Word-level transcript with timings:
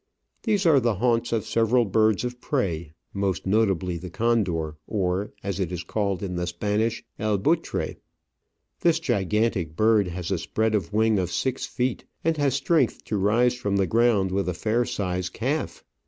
These 0.41 0.65
are 0.65 0.79
the 0.79 0.95
haunts 0.95 1.31
of 1.31 1.45
several 1.45 1.85
birds 1.85 2.23
of 2.23 2.41
prey, 2.41 2.93
most 3.13 3.45
notably 3.45 3.97
the 3.99 4.09
condor, 4.09 4.77
or, 4.87 5.31
as 5.43 5.59
it 5.59 5.71
is 5.71 5.83
called 5.83 6.23
in 6.23 6.37
the 6.37 6.47
Spanish, 6.47 7.03
El 7.19 7.37
Btiitre. 7.37 7.97
This 8.79 8.99
gigantic 8.99 9.75
bird 9.75 10.07
has 10.07 10.31
a 10.31 10.39
spread 10.39 10.73
of 10.73 10.91
wing 10.91 11.19
of 11.19 11.31
six 11.31 11.67
feet, 11.67 12.03
and 12.23 12.35
has 12.37 12.55
strength 12.55 13.03
to 13.03 13.17
rise 13.17 13.53
from 13.53 13.77
the 13.77 13.85
ground 13.85 14.31
with 14.31 14.49
a 14.49 14.55
fair 14.55 14.85
sized 14.85 15.33
calf. 15.33 15.83